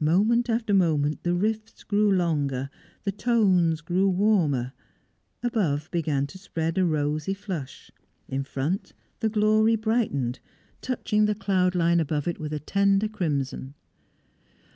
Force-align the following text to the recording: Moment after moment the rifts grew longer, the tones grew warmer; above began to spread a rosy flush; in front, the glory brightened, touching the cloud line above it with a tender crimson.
Moment 0.00 0.48
after 0.48 0.72
moment 0.72 1.22
the 1.24 1.34
rifts 1.34 1.82
grew 1.84 2.10
longer, 2.10 2.70
the 3.04 3.12
tones 3.12 3.82
grew 3.82 4.08
warmer; 4.08 4.72
above 5.42 5.90
began 5.90 6.26
to 6.28 6.38
spread 6.38 6.78
a 6.78 6.86
rosy 6.86 7.34
flush; 7.34 7.90
in 8.28 8.44
front, 8.44 8.94
the 9.20 9.28
glory 9.28 9.76
brightened, 9.76 10.40
touching 10.80 11.26
the 11.26 11.34
cloud 11.34 11.74
line 11.74 12.00
above 12.00 12.26
it 12.26 12.40
with 12.40 12.54
a 12.54 12.58
tender 12.60 13.08
crimson. 13.08 13.74